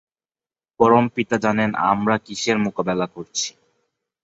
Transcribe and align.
পরম 0.79 1.05
পিতা 1.15 1.37
জানেন 1.37 1.69
আমরা 1.91 2.15
কিসের 2.25 2.57
মোকাবেলা 2.57 3.05
করছি। 3.07 3.49